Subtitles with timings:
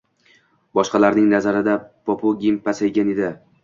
[0.79, 3.37] Boshqalarning nazarida “popugim pasaygan” edi.